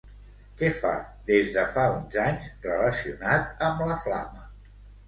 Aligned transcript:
Què 0.61 0.69
fa 0.77 0.93
des 1.27 1.51
de 1.57 1.67
fa 1.75 1.85
uns 1.99 2.17
anys 2.27 2.49
relacionat 2.67 3.65
amb 3.71 3.89
la 3.93 4.05
Flama? 4.09 4.49